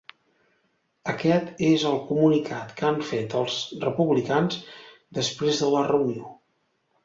Aquest 1.11 1.61
és 1.67 1.85
el 1.89 1.99
comunicat 2.07 2.73
que 2.81 2.89
han 2.91 2.99
fet 3.11 3.37
els 3.43 3.61
republicans 3.87 4.59
després 5.23 5.65
de 5.65 5.73
la 5.79 5.89
reunió. 5.97 6.37